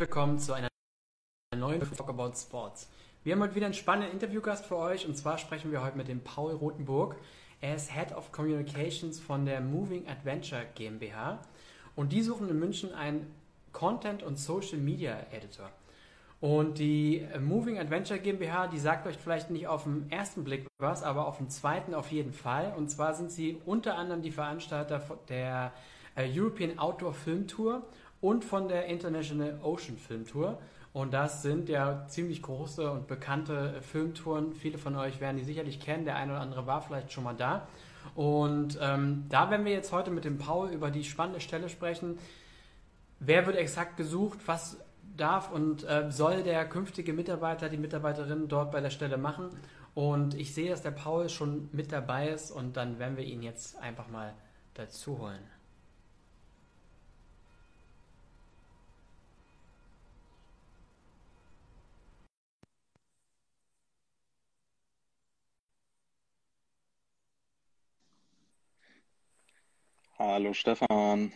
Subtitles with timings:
[0.00, 0.68] willkommen zu einer
[1.54, 2.88] neuen Talk About Sports.
[3.22, 6.08] Wir haben heute wieder einen spannenden Interviewgast für euch und zwar sprechen wir heute mit
[6.08, 7.16] dem Paul Rothenburg.
[7.60, 11.38] Er ist Head of Communications von der Moving Adventure GmbH
[11.96, 13.30] und die suchen in München einen
[13.72, 15.70] Content- und Social Media Editor.
[16.40, 21.02] Und die Moving Adventure GmbH, die sagt euch vielleicht nicht auf den ersten Blick was,
[21.02, 22.72] aber auf den zweiten auf jeden Fall.
[22.74, 25.74] Und zwar sind sie unter anderem die Veranstalter der
[26.16, 27.82] äh, European Outdoor Film Tour
[28.20, 30.58] und von der International Ocean Film Tour.
[30.92, 34.52] Und das sind ja ziemlich große und bekannte Filmtouren.
[34.54, 36.04] Viele von euch werden die sicherlich kennen.
[36.04, 37.68] Der eine oder andere war vielleicht schon mal da.
[38.14, 42.18] Und ähm, da werden wir jetzt heute mit dem Paul über die spannende Stelle sprechen.
[43.20, 44.40] Wer wird exakt gesucht?
[44.46, 44.78] Was
[45.16, 49.50] darf und äh, soll der künftige Mitarbeiter, die Mitarbeiterin dort bei der Stelle machen?
[49.94, 53.42] Und ich sehe, dass der Paul schon mit dabei ist und dann werden wir ihn
[53.42, 54.34] jetzt einfach mal
[54.74, 55.40] dazu holen.
[70.22, 71.32] Hallo Stefan.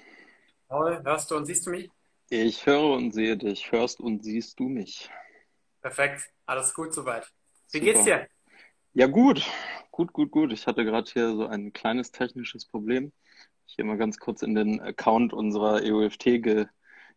[0.68, 1.90] Paul, hörst du und siehst du mich?
[2.28, 3.72] Ich höre und sehe dich.
[3.72, 5.08] Hörst und siehst du mich?
[5.80, 6.28] Perfekt.
[6.44, 7.26] Alles gut soweit.
[7.70, 7.92] Wie Super.
[7.92, 8.28] geht's dir?
[8.92, 9.50] Ja, gut.
[9.90, 10.52] Gut, gut, gut.
[10.52, 13.10] Ich hatte gerade hier so ein kleines technisches Problem.
[13.66, 16.66] Ich hier mal ganz kurz in den Account unserer EOFT ge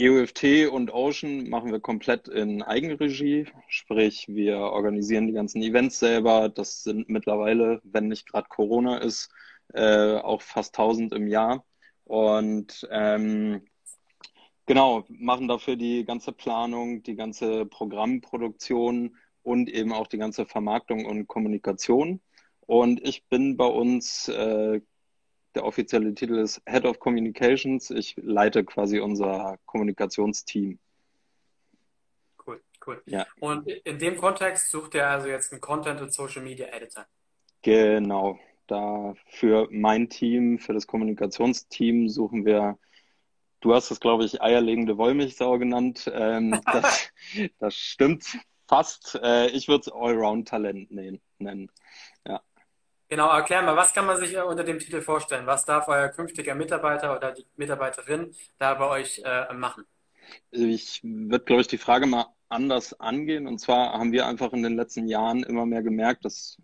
[0.00, 6.48] EOFT und Ocean machen wir komplett in Eigenregie, sprich wir organisieren die ganzen Events selber.
[6.48, 9.28] Das sind mittlerweile, wenn nicht gerade Corona ist,
[9.74, 11.64] äh, auch fast 1000 im Jahr.
[12.04, 13.62] Und ähm,
[14.66, 21.06] genau, machen dafür die ganze Planung, die ganze Programmproduktion und eben auch die ganze Vermarktung
[21.06, 22.20] und Kommunikation.
[22.66, 24.80] Und ich bin bei uns äh,
[25.54, 27.90] der offizielle Titel ist Head of Communications.
[27.90, 30.78] Ich leite quasi unser Kommunikationsteam.
[32.46, 33.02] Cool, cool.
[33.06, 33.26] Ja.
[33.40, 37.06] Und in dem Kontext sucht ihr also jetzt einen Content- und Social Media Editor.
[37.62, 38.38] Genau.
[38.66, 42.78] Da für mein Team, für das Kommunikationsteam suchen wir,
[43.60, 46.10] du hast es, glaube ich, eierlegende Wollmilchsau genannt.
[46.12, 47.10] Ähm, das,
[47.58, 49.18] das stimmt fast.
[49.22, 51.70] Äh, ich würde es Allround-Talent nennen.
[52.26, 52.42] Ja.
[53.08, 55.46] Genau, erklär mal, was kann man sich unter dem Titel vorstellen?
[55.46, 59.84] Was darf euer künftiger Mitarbeiter oder die Mitarbeiterin da bei euch äh, machen?
[60.50, 63.46] Ich würde, glaube ich, die Frage mal anders angehen.
[63.46, 66.60] Und zwar haben wir einfach in den letzten Jahren immer mehr gemerkt, das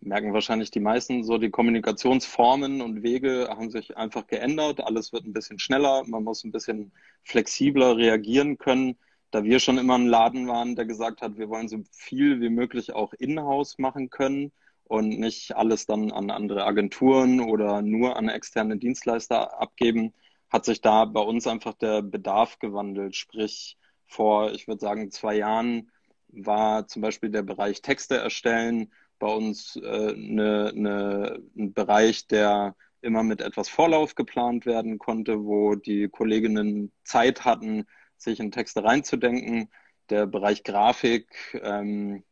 [0.00, 4.80] merken wahrscheinlich die meisten, so die Kommunikationsformen und Wege haben sich einfach geändert.
[4.80, 6.92] Alles wird ein bisschen schneller, man muss ein bisschen
[7.24, 8.98] flexibler reagieren können.
[9.30, 12.50] Da wir schon immer ein Laden waren, der gesagt hat, wir wollen so viel wie
[12.50, 14.52] möglich auch in-house machen können
[14.88, 20.14] und nicht alles dann an andere Agenturen oder nur an externe Dienstleister abgeben,
[20.48, 23.16] hat sich da bei uns einfach der Bedarf gewandelt.
[23.16, 25.90] Sprich, vor, ich würde sagen, zwei Jahren
[26.28, 32.76] war zum Beispiel der Bereich Texte erstellen bei uns äh, ne, ne, ein Bereich, der
[33.00, 37.86] immer mit etwas Vorlauf geplant werden konnte, wo die Kolleginnen Zeit hatten,
[38.16, 39.70] sich in Texte reinzudenken.
[40.10, 41.28] Der Bereich Grafik
[41.62, 42.24] ähm,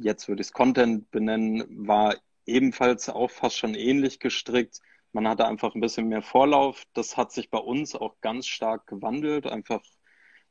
[0.00, 2.16] jetzt würde ich es Content benennen, war
[2.46, 4.80] ebenfalls auch fast schon ähnlich gestrickt.
[5.12, 6.84] Man hatte einfach ein bisschen mehr Vorlauf.
[6.94, 9.46] Das hat sich bei uns auch ganz stark gewandelt.
[9.46, 9.82] Einfach,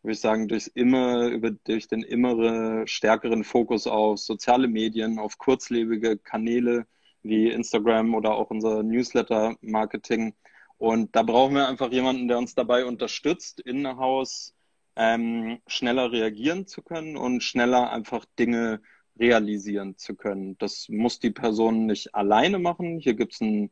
[0.01, 5.37] würde ich sagen, durchs immer, über, durch den immer stärkeren Fokus auf soziale Medien, auf
[5.37, 6.87] kurzlebige Kanäle
[7.23, 10.35] wie Instagram oder auch unser Newsletter-Marketing.
[10.77, 14.53] Und da brauchen wir einfach jemanden, der uns dabei unterstützt, in-house
[14.95, 18.81] ähm, schneller reagieren zu können und schneller einfach Dinge
[19.19, 20.57] realisieren zu können.
[20.57, 22.99] Das muss die Person nicht alleine machen.
[22.99, 23.71] Hier gibt es ein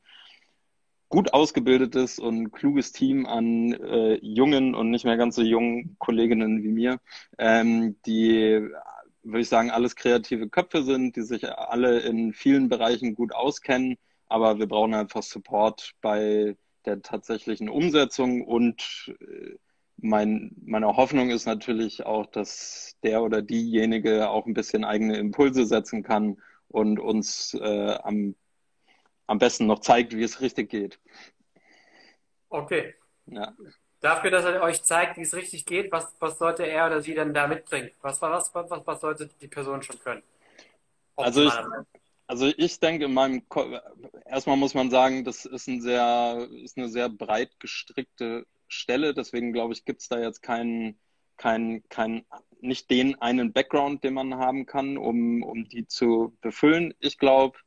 [1.09, 6.63] gut ausgebildetes und kluges Team an äh, jungen und nicht mehr ganz so jungen Kolleginnen
[6.63, 6.99] wie mir,
[7.37, 8.67] ähm, die,
[9.23, 13.97] würde ich sagen, alles kreative Köpfe sind, die sich alle in vielen Bereichen gut auskennen.
[14.27, 19.55] Aber wir brauchen einfach Support bei der tatsächlichen Umsetzung und äh,
[19.97, 25.65] mein, meine Hoffnung ist natürlich auch, dass der oder diejenige auch ein bisschen eigene Impulse
[25.65, 28.35] setzen kann und uns äh, am,
[29.27, 30.99] am besten noch zeigt, wie es richtig geht.
[32.49, 32.95] Okay.
[33.27, 33.53] Ja.
[34.01, 37.15] Dafür, dass er euch zeigt, wie es richtig geht, was, was sollte er oder sie
[37.15, 37.89] denn da mitbringen?
[38.01, 40.21] Was, was, was, was sollte die Person schon können?
[41.15, 41.53] Also ich,
[42.27, 43.65] also ich denke, in meinem Ko
[44.25, 49.13] erstmal muss man sagen, das ist, ein sehr, ist eine sehr breit gestrickte Stelle.
[49.13, 50.99] Deswegen glaube ich, gibt es da jetzt keinen,
[51.37, 52.25] keinen, keinen,
[52.61, 56.93] nicht den einen Background, den man haben kann, um, um die zu befüllen.
[56.99, 57.57] Ich glaube,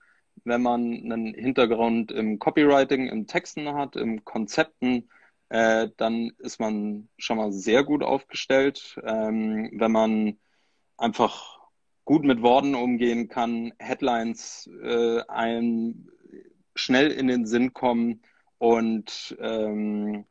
[0.45, 5.09] wenn man einen Hintergrund im Copywriting, im Texten hat, im Konzepten,
[5.49, 8.99] äh, dann ist man schon mal sehr gut aufgestellt.
[9.05, 10.39] Ähm, wenn man
[10.97, 11.59] einfach
[12.05, 16.09] gut mit Worten umgehen kann, Headlines äh, einem
[16.75, 18.23] schnell in den Sinn kommen
[18.59, 20.25] und ähm,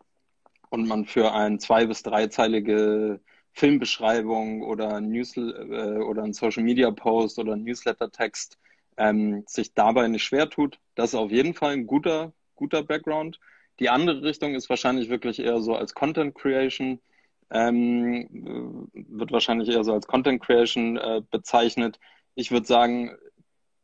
[0.69, 3.19] und man für ein zwei- bis dreizeilige
[3.53, 8.57] Filmbeschreibung oder, Newsl äh, oder ein Social Media Post oder Newsletter-Text
[8.97, 10.79] ähm, sich dabei nicht schwer tut.
[10.95, 13.39] Das ist auf jeden Fall ein guter, guter Background.
[13.79, 16.99] Die andere Richtung ist wahrscheinlich wirklich eher so als Content Creation,
[17.49, 21.99] ähm, wird wahrscheinlich eher so als Content Creation äh, bezeichnet.
[22.35, 23.15] Ich würde sagen,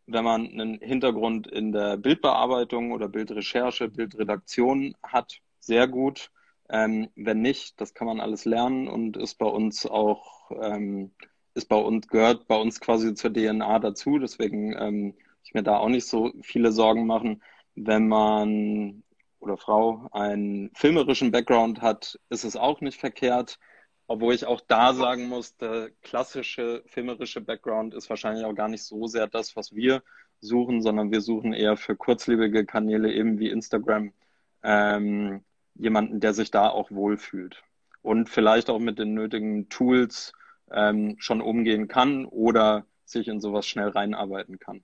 [0.05, 6.29] wenn man einen Hintergrund in der Bildbearbeitung oder Bildrecherche, Bildredaktion hat, sehr gut.
[6.69, 11.11] Ähm, wenn nicht, das kann man alles lernen und ist bei uns auch, ähm,
[11.53, 14.17] ist bei uns, gehört bei uns quasi zur DNA dazu.
[14.19, 17.43] Deswegen ähm, ich mir da auch nicht so viele Sorgen machen.
[17.75, 19.03] Wenn man
[19.39, 23.59] oder Frau einen filmerischen Background hat, ist es auch nicht verkehrt.
[24.07, 28.83] Obwohl ich auch da sagen muss, der klassische filmerische Background ist wahrscheinlich auch gar nicht
[28.83, 30.03] so sehr das, was wir
[30.39, 34.13] suchen, sondern wir suchen eher für kurzlebige Kanäle eben wie Instagram
[34.61, 35.43] ähm,
[35.75, 37.63] jemanden, der sich da auch wohlfühlt
[38.01, 40.33] und vielleicht auch mit den nötigen Tools
[40.71, 44.83] ähm, schon umgehen kann oder sich in sowas schnell reinarbeiten kann.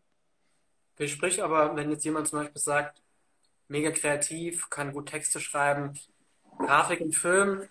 [0.99, 3.01] Sprich aber, wenn jetzt jemand zum Beispiel sagt,
[3.69, 5.97] mega kreativ, kann gut Texte schreiben,
[6.57, 7.63] Grafik und Film,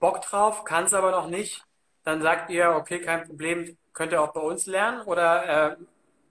[0.00, 1.64] Bock drauf, kann es aber noch nicht,
[2.02, 5.76] dann sagt ihr, okay, kein Problem, könnt ihr auch bei uns lernen oder äh,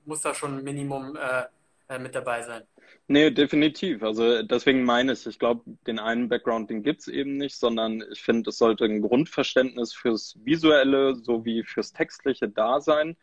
[0.05, 1.43] muss da schon ein Minimum äh,
[1.87, 2.63] äh mit dabei sein?
[3.07, 4.01] Nee, definitiv.
[4.03, 8.03] Also deswegen meine ich, ich glaube, den einen Background, den gibt es eben nicht, sondern
[8.11, 13.15] ich finde, es sollte ein Grundverständnis fürs Visuelle sowie fürs Textliche da sein.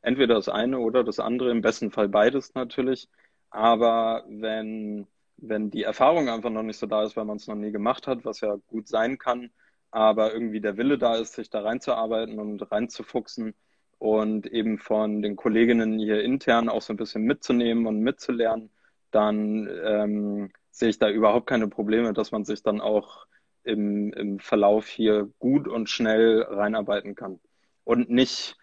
[0.00, 3.08] Entweder das eine oder das andere, im besten Fall beides natürlich.
[3.50, 5.06] Aber wenn,
[5.36, 8.06] wenn die Erfahrung einfach noch nicht so da ist, weil man es noch nie gemacht
[8.06, 9.50] hat, was ja gut sein kann,
[9.90, 13.54] aber irgendwie der Wille da ist, sich da reinzuarbeiten und reinzufuchsen
[13.98, 18.70] und eben von den Kolleginnen hier intern auch so ein bisschen mitzunehmen und mitzulernen,
[19.10, 23.26] dann ähm, sehe ich da überhaupt keine Probleme, dass man sich dann auch
[23.62, 27.40] im, im Verlauf hier gut und schnell reinarbeiten kann.
[27.84, 28.56] Und nicht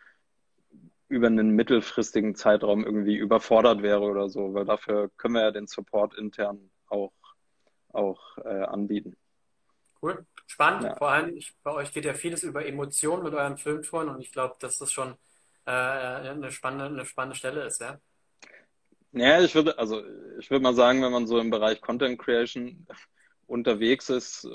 [1.08, 5.67] über einen mittelfristigen Zeitraum irgendwie überfordert wäre oder so, weil dafür können wir ja den
[5.67, 7.13] Support intern auch,
[7.91, 9.15] auch äh, anbieten.
[10.01, 10.84] Cool, spannend.
[10.84, 10.96] Ja.
[10.96, 14.32] Vor allem, ich, bei euch geht ja vieles über Emotionen mit euren Filmtouren und ich
[14.32, 15.15] glaube, dass das schon
[15.65, 18.00] äh, eine, spannende, eine spannende Stelle ist, ja.
[19.13, 20.01] Ja, ich würde, also
[20.39, 22.88] ich würde mal sagen, wenn man so im Bereich Content Creation
[23.46, 24.48] unterwegs ist,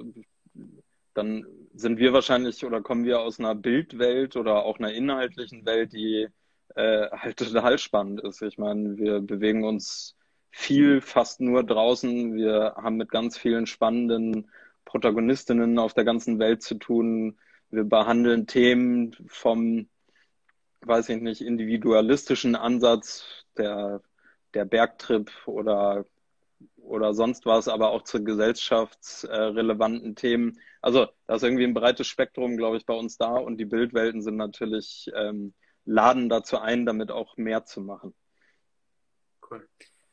[1.14, 5.92] dann sind wir wahrscheinlich oder kommen wir aus einer Bildwelt oder auch einer inhaltlichen Welt,
[5.92, 6.26] die
[6.74, 8.42] äh, halt total spannend ist.
[8.42, 10.16] Ich meine, wir bewegen uns
[10.50, 12.34] viel, fast nur draußen.
[12.34, 14.50] Wir haben mit ganz vielen spannenden
[14.84, 17.38] Protagonistinnen auf der ganzen Welt zu tun.
[17.70, 19.88] Wir behandeln Themen vom,
[20.80, 23.24] weiß ich nicht, individualistischen Ansatz
[23.56, 24.02] der
[24.54, 26.04] der Bergtrip oder,
[26.76, 30.58] oder sonst was, aber auch zu gesellschaftsrelevanten Themen.
[30.80, 34.22] Also da ist irgendwie ein breites Spektrum, glaube ich, bei uns da und die Bildwelten
[34.22, 38.14] sind natürlich, ähm, laden dazu ein, damit auch mehr zu machen.
[39.50, 39.66] Cool.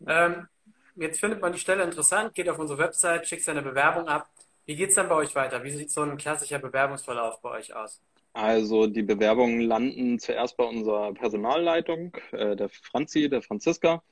[0.07, 0.47] Ähm,
[0.95, 4.29] jetzt findet man die Stelle interessant, geht auf unsere Website, schickt seine Bewerbung ab.
[4.65, 5.63] Wie geht es dann bei euch weiter?
[5.63, 8.01] Wie sieht so ein klassischer Bewerbungsverlauf bei euch aus?
[8.33, 14.03] Also die Bewerbungen landen zuerst bei unserer Personalleitung, äh, der Franzi, der Franziska.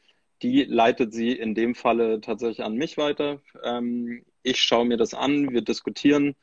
[0.41, 3.41] Die leitet sie in dem Falle tatsächlich an mich weiter.
[3.63, 6.35] Ähm, ich schaue mir das an, wir diskutieren,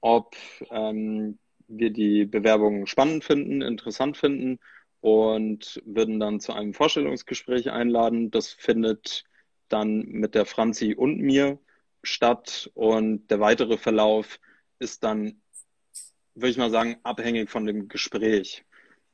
[0.00, 0.36] ob
[0.70, 4.58] ähm, wir die Bewerbungen spannend finden, interessant finden
[5.00, 8.30] und würden dann zu einem Vorstellungsgespräch einladen.
[8.30, 9.24] Das findet
[9.68, 11.58] dann mit der Franzi und mir
[12.02, 14.40] statt und der weitere Verlauf
[14.78, 15.40] ist dann,
[16.34, 18.64] würde ich mal sagen, abhängig von dem Gespräch.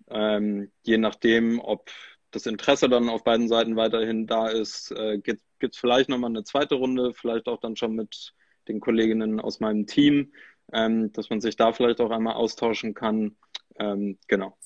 [0.09, 1.91] Ähm, je nachdem, ob
[2.31, 6.45] das Interesse dann auf beiden Seiten weiterhin da ist, äh, gibt es vielleicht nochmal eine
[6.45, 8.35] zweite Runde, vielleicht auch dann schon mit
[8.69, 10.33] den Kolleginnen aus meinem Team,
[10.73, 13.37] ähm, dass man sich da vielleicht auch einmal austauschen kann.
[13.79, 14.57] Ähm, genau.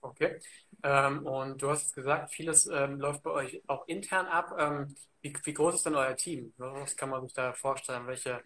[0.00, 0.40] Okay.
[0.82, 4.54] Ähm, und du hast gesagt, vieles ähm, läuft bei euch auch intern ab.
[4.58, 6.52] Ähm, wie, wie, groß ist denn euer Team?
[6.58, 8.06] Was kann man sich da vorstellen?
[8.06, 8.42] Welche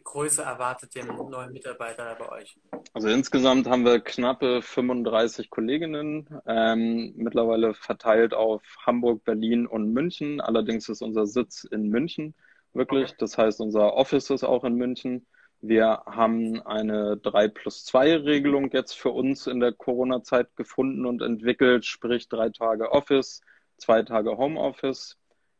[0.00, 2.56] Größe erwartet den neuen Mitarbeiter bei euch?
[2.94, 10.40] Also insgesamt haben wir knappe 35 Kolleginnen, ähm, mittlerweile verteilt auf Hamburg, Berlin und München.
[10.40, 12.34] Allerdings ist unser Sitz in München
[12.72, 13.10] wirklich.
[13.10, 13.16] Okay.
[13.18, 15.26] Das heißt, unser Office ist auch in München.
[15.60, 21.22] Wir haben eine 3 plus 2 Regelung jetzt für uns in der Corona-Zeit gefunden und
[21.22, 23.42] entwickelt, sprich drei Tage Office,
[23.76, 25.18] zwei Tage Homeoffice,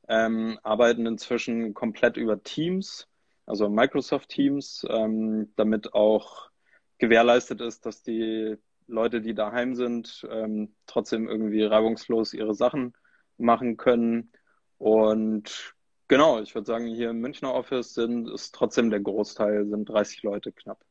[0.09, 3.07] ähm, arbeiten inzwischen komplett über Teams,
[3.53, 6.51] also Microsoft Teams, ähm, damit auch
[6.97, 8.57] gewährleistet ist, dass die
[8.87, 12.95] Leute, die daheim sind, ähm, trotzdem irgendwie reibungslos ihre Sachen
[13.37, 14.33] machen können.
[14.79, 15.75] Und
[16.13, 20.23] Genau, ich würde sagen, hier im Münchner Office sind ist trotzdem der Großteil, sind 30
[20.23, 20.85] Leute knapp.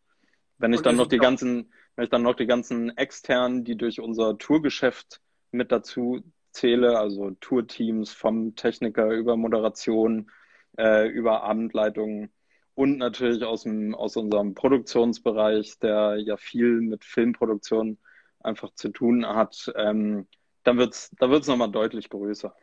[0.58, 4.00] Wenn ich dann noch die ganzen, wenn ich dann noch die ganzen externen, die durch
[4.00, 10.32] unser Tourgeschäft mit dazu zähle, also Tourteams vom Techniker über Moderation,
[10.80, 12.32] äh, über Abendleitungen
[12.76, 17.98] und natürlich aus dem, aus unserem Produktionsbereich, der ja viel mit Filmproduktion
[18.40, 20.28] einfach zu tun hat, ähm,
[20.64, 22.56] dann wird's, da wird's nochmal deutlich größer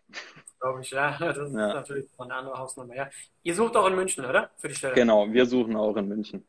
[0.61, 1.17] glaube ich, ja.
[1.21, 1.75] Das ist ja.
[1.75, 2.95] natürlich von einer anderen Hausnummer.
[2.95, 3.11] Ja.
[3.43, 4.51] Ihr sucht auch in München, oder?
[4.57, 4.95] Für die Stelle.
[4.95, 6.45] Genau, wir suchen auch in München.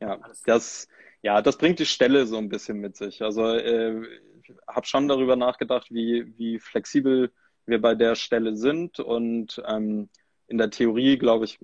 [0.00, 0.88] Ja, das,
[1.22, 3.22] ja, das bringt die Stelle so ein bisschen mit sich.
[3.22, 4.04] Also äh,
[4.42, 7.32] ich habe schon darüber nachgedacht, wie, wie flexibel
[7.66, 8.98] wir bei der Stelle sind.
[8.98, 10.08] Und ähm,
[10.52, 11.58] in der Theorie, glaube ich,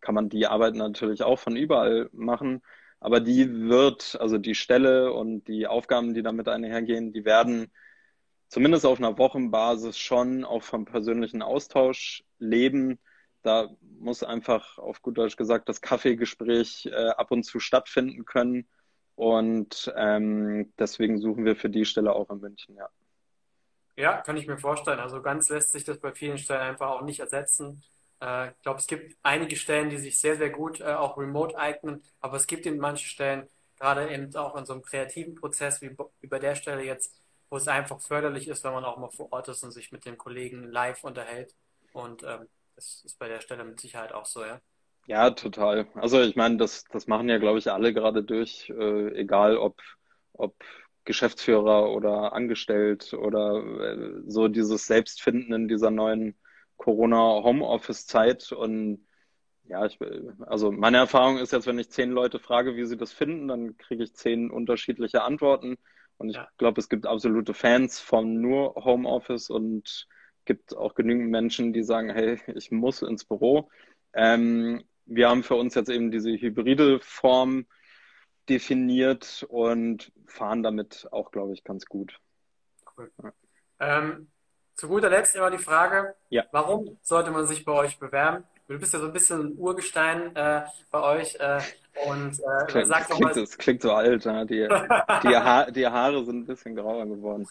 [0.00, 2.62] kann man die Arbeit natürlich auch von überall machen.
[3.00, 7.72] Aber die wird, also die Stelle und die Aufgaben, die damit einhergehen, die werden
[8.48, 12.98] zumindest auf einer Wochenbasis schon auch vom persönlichen Austausch leben.
[13.42, 18.68] Da muss einfach auf gut Deutsch gesagt das Kaffeegespräch äh, ab und zu stattfinden können.
[19.14, 22.88] Und ähm, deswegen suchen wir für die Stelle auch in München, ja.
[23.96, 25.00] Ja, kann ich mir vorstellen.
[25.00, 27.82] Also ganz lässt sich das bei vielen Stellen einfach auch nicht ersetzen.
[28.20, 31.56] Äh, ich glaube, es gibt einige Stellen, die sich sehr, sehr gut äh, auch remote
[31.58, 35.80] eignen, aber es gibt eben manche Stellen, gerade eben auch in so einem kreativen Prozess
[35.82, 35.96] wie,
[36.28, 37.14] bei der Stelle jetzt,
[37.50, 40.04] wo es einfach förderlich ist, wenn man auch mal vor Ort ist und sich mit
[40.04, 41.54] den Kollegen live unterhält.
[41.92, 44.60] Und ähm, das ist bei der Stelle mit Sicherheit auch so, ja.
[45.06, 45.86] Ja, total.
[45.94, 49.80] Also ich meine, das, das machen ja, glaube ich, alle gerade durch, äh, egal ob,
[50.32, 50.56] ob
[51.04, 56.36] Geschäftsführer oder angestellt oder äh, so dieses Selbstfinden in dieser neuen
[56.76, 58.52] Corona-Homeoffice-Zeit.
[58.52, 59.06] Und
[59.64, 59.98] ja, ich,
[60.46, 63.76] also meine Erfahrung ist jetzt, wenn ich zehn Leute frage, wie sie das finden, dann
[63.76, 65.76] kriege ich zehn unterschiedliche Antworten.
[66.18, 66.48] Und ich ja.
[66.58, 70.08] glaube, es gibt absolute Fans von nur Homeoffice und
[70.44, 73.68] gibt auch genügend Menschen, die sagen, hey, ich muss ins Büro.
[74.14, 77.66] Ähm, wir haben für uns jetzt eben diese hybride Form
[78.48, 82.20] definiert und fahren damit auch, glaube ich, ganz gut.
[82.96, 83.10] Cool.
[83.22, 83.32] Ja.
[83.80, 84.28] Ähm,
[84.76, 86.44] zu guter Letzt immer die Frage, ja.
[86.52, 88.44] warum sollte man sich bei euch bewerben?
[88.68, 91.34] Du bist ja so ein bisschen ein Urgestein äh, bei euch.
[91.36, 91.60] Äh,
[92.06, 93.32] und äh, klingt, sag doch mal.
[93.32, 94.44] Das klingt so alt, ja?
[94.44, 94.68] die,
[95.22, 97.48] die, ha die Haare sind ein bisschen grauer geworden.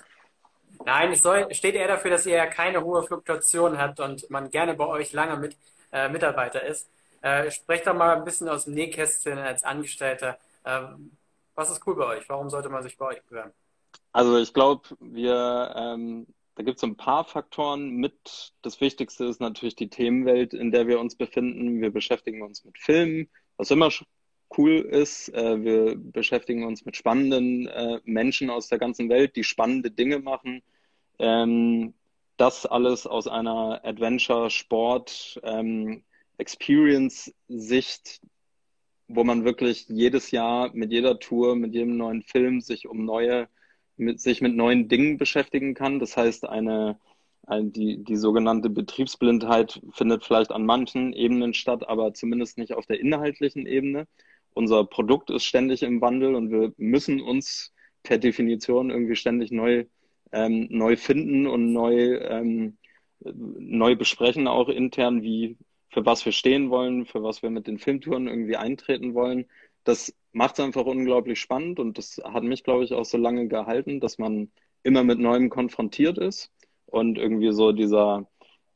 [0.86, 4.50] Nein, es soll, steht eher dafür, dass ihr ja keine hohe Fluktuation habt und man
[4.52, 5.58] gerne bei euch lange mit,
[5.92, 6.90] äh, Mitarbeiter ist.
[7.22, 10.38] Äh, sprecht doch mal ein bisschen aus dem Nähkästchen als Angestellter.
[10.66, 11.12] Ähm,
[11.56, 12.30] was ist cool bei euch?
[12.30, 13.54] Warum sollte man sich bei euch bewerben?
[14.12, 18.54] Also ich glaube, wir ähm, da gibt es ein paar Faktoren mit.
[18.62, 21.82] Das Wichtigste ist natürlich die Themenwelt, in der wir uns befinden.
[21.82, 23.92] Wir beschäftigen uns mit Filmen, was immer
[24.58, 25.30] cool ist.
[25.34, 30.20] Äh, wir beschäftigen uns mit spannenden äh, Menschen aus der ganzen Welt, die spannende Dinge
[30.20, 30.64] machen.
[31.20, 31.94] Ähm,
[32.38, 36.04] das alles aus einer Adventure, Sport, ähm,
[39.08, 43.48] wo man wirklich jedes Jahr mit jeder Tour, mit jedem neuen Film sich um neue
[43.98, 46.00] mit, sich mit neuen Dingen beschäftigen kann.
[46.00, 47.00] Das heißt, eine,
[47.48, 52.86] eine, die, die sogenannte Betriebsblindheit findet vielleicht an manchen Ebenen statt, aber zumindest nicht auf
[52.86, 54.08] der inhaltlichen Ebene.
[54.54, 57.74] Unser Produkt ist ständig im Wandel und wir müssen uns
[58.04, 59.86] per Definition irgendwie ständig neu,
[60.32, 62.78] ähm, neu finden und neu ähm,
[63.34, 65.58] neu besprechen, auch intern, wie,
[65.90, 69.46] für was wir stehen wollen, für was wir mit den Filmtouren irgendwie eintreten wollen.
[69.86, 73.48] Das macht es einfach unglaublich spannend und das hat mich, glaube ich, auch so lange
[73.48, 74.52] gehalten, dass man
[74.84, 76.52] immer mit Neuem konfrontiert ist
[76.88, 78.28] und irgendwie so dieser,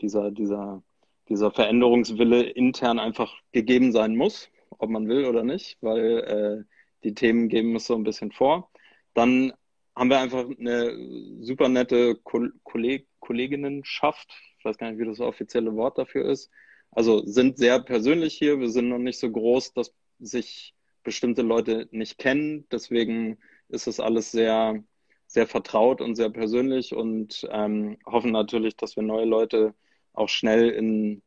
[0.02, 0.82] dieser, dieser,
[1.28, 7.14] dieser Veränderungswille intern einfach gegeben sein muss, ob man will oder nicht, weil äh, die
[7.14, 8.70] Themen geben es so ein bisschen vor.
[9.14, 9.54] Dann
[9.96, 14.32] haben wir einfach eine super nette Kolleg Kolleginnenschaft.
[14.58, 16.50] Ich weiß gar nicht, wie das offizielle Wort dafür ist.
[16.92, 18.60] Also sind sehr persönlich hier.
[18.60, 22.68] Wir sind noch nicht so groß, dass sich bestimmte Leute nicht kennen.
[22.72, 23.38] Deswegen
[23.70, 24.84] ist es alles sehr,
[25.28, 29.74] sehr vertraut und sehr persönlich und ähm, hoffen natürlich, dass wir neue Leute
[30.14, 31.22] auch schnell in,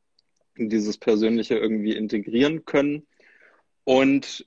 [0.54, 3.06] in dieses Persönliche irgendwie integrieren können.
[3.84, 4.46] Und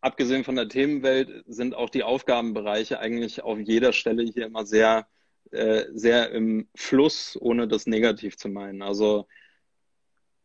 [0.00, 5.06] abgesehen von der Themenwelt sind auch die Aufgabenbereiche eigentlich auf jeder Stelle hier immer sehr,
[5.50, 8.82] äh, sehr im Fluss, ohne das negativ zu meinen.
[8.82, 9.26] Also,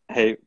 [0.08, 0.38] hey,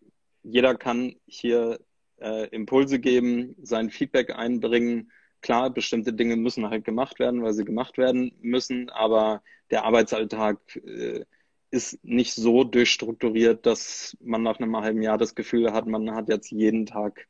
[0.42, 1.78] jeder kann hier
[2.20, 5.10] äh, Impulse geben, sein Feedback einbringen.
[5.40, 10.58] Klar, bestimmte Dinge müssen halt gemacht werden, weil sie gemacht werden müssen, aber der Arbeitsalltag
[10.76, 11.24] äh,
[11.70, 16.28] ist nicht so durchstrukturiert, dass man nach einem halben Jahr das Gefühl hat, man hat
[16.28, 17.28] jetzt jeden Tag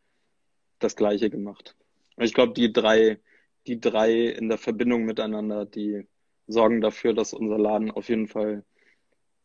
[0.79, 1.77] das Gleiche gemacht.
[2.19, 3.19] Ich glaube, die drei,
[3.67, 6.07] die drei in der Verbindung miteinander, die
[6.47, 8.65] sorgen dafür, dass unser Laden auf jeden Fall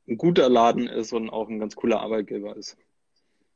[0.07, 2.77] ein guter Laden ist und auch ein ganz cooler Arbeitgeber ist.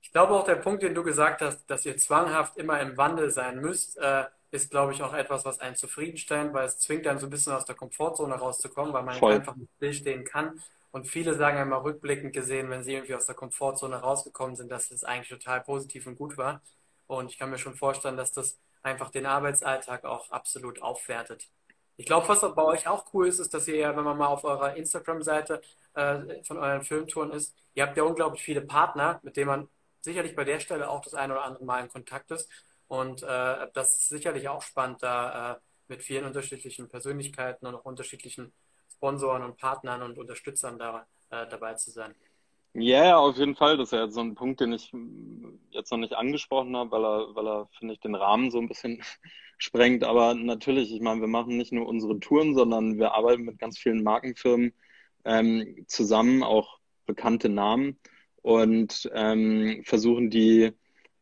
[0.08, 3.30] Ich glaube auch der Punkt, den du gesagt hast, dass ihr zwanghaft immer im Wandel
[3.30, 7.20] sein müsst, äh, ist, glaube ich, auch etwas, was einen zufriedenstellt, weil es zwingt einen
[7.20, 9.34] so ein bisschen aus der Komfortzone rauszukommen, weil man Voll.
[9.34, 10.62] einfach nicht stillstehen kann.
[10.92, 14.92] Und viele sagen einmal rückblickend gesehen, wenn sie irgendwie aus der Komfortzone rausgekommen sind, dass
[14.92, 16.62] es eigentlich total positiv und gut war.
[17.08, 21.50] Und ich kann mir schon vorstellen, dass das einfach den Arbeitsalltag auch absolut aufwertet.
[21.98, 24.28] Ich glaube, was bei euch auch cool ist, ist, dass ihr ja, wenn man mal
[24.28, 25.62] auf eurer Instagram-Seite
[25.96, 29.70] äh, von euren Filmtouren ist, ihr habt ja unglaublich viele Partner, mit denen man
[30.08, 32.50] sicherlich bei der Stelle auch das eine oder andere Mal in Kontakt ist.
[32.88, 35.56] Und äh, das ist sicherlich auch spannend, da äh,
[35.90, 38.54] mit vielen unterschiedlichen Persönlichkeiten und auch unterschiedlichen
[38.94, 42.16] Sponsoren und Partnern und Unterstützern da, äh, dabei zu sein.
[42.74, 43.76] Ja, yeah, auf jeden Fall.
[43.78, 44.94] Das ist ja jetzt so ein Punkt, den ich
[45.72, 48.68] jetzt noch nicht angesprochen habe, weil er, weil er, finde ich, den Rahmen so ein
[48.68, 49.04] bisschen
[49.58, 50.04] sprengt.
[50.06, 53.78] Aber natürlich, ich meine, wir machen nicht nur unsere Touren, sondern wir arbeiten mit ganz
[53.78, 54.74] vielen Markenfirmen
[55.26, 58.00] ähm, zusammen, auch bekannte Namen
[58.48, 60.72] und ähm, versuchen die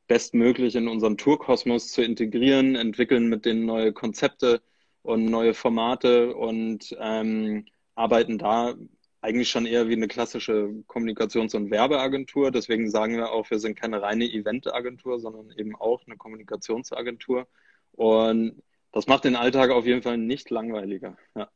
[0.05, 4.61] bestmöglich in unseren Tourkosmos zu integrieren, entwickeln mit denen neue Konzepte
[5.01, 8.75] und neue Formate und ähm, arbeiten da
[9.21, 12.51] eigentlich schon eher wie eine klassische Kommunikations- und Werbeagentur.
[12.51, 17.47] Deswegen sagen wir auch, wir sind keine reine Eventagentur, sondern eben auch eine Kommunikationsagentur.
[17.93, 18.61] Und
[18.91, 21.17] das macht den Alltag auf jeden Fall nicht langweiliger.
[21.33, 21.49] Ja.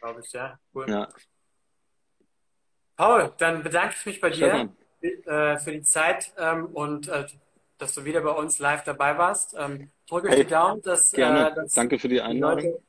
[0.00, 0.58] Glaube ich, ja.
[0.74, 0.86] Cool.
[0.88, 1.08] Ja.
[2.96, 4.68] Paul, dann bedanke ich mich bei dir
[5.02, 7.26] äh, für die Zeit ähm, und äh,
[7.78, 9.54] dass du wieder bei uns live dabei warst.
[9.58, 11.50] Ähm, drücke hey, euch die Daumen, dass, gerne.
[11.50, 12.80] Äh, dass Danke für die Einladung.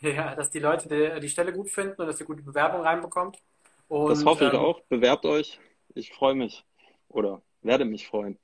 [0.00, 2.42] Die Leute, ja, dass die Leute die, die, Stelle gut finden und dass ihr gute
[2.42, 3.38] Bewerbung reinbekommt.
[3.88, 4.80] Und, das hoffe ich ähm, auch.
[4.88, 5.60] Bewerbt euch.
[5.94, 6.64] Ich freue mich.
[7.08, 8.38] Oder werde mich freuen.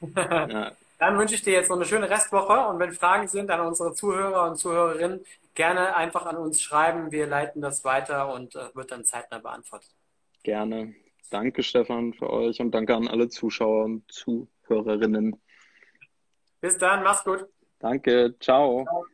[0.16, 0.72] ja.
[0.98, 3.94] Dann wünsche ich dir jetzt noch eine schöne Restwoche und wenn Fragen sind an unsere
[3.94, 7.12] Zuhörer und Zuhörerinnen, gerne einfach an uns schreiben.
[7.12, 9.90] Wir leiten das weiter und äh, wird dann zeitnah beantwortet.
[10.42, 10.94] Gerne.
[11.30, 15.36] Danke, Stefan, für euch und danke an alle Zuschauer und Zuhörerinnen.
[16.60, 17.46] Bis dann, mach's gut.
[17.78, 18.84] Danke, ciao.
[18.84, 19.04] ciao.